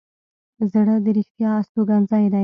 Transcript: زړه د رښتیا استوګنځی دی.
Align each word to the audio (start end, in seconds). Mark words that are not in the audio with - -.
زړه 0.71 0.95
د 1.05 1.07
رښتیا 1.17 1.51
استوګنځی 1.61 2.25
دی. 2.33 2.39